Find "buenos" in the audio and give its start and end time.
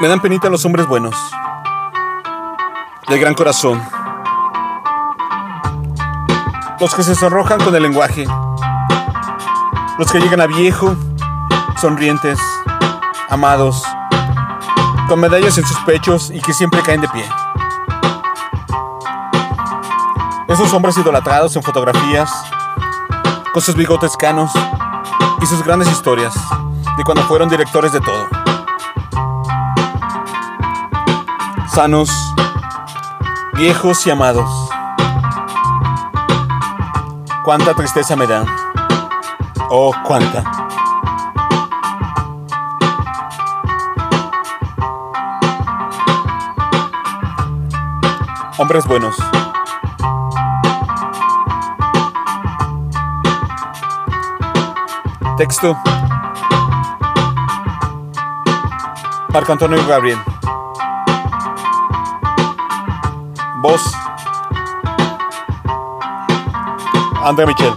0.86-1.14, 48.86-49.16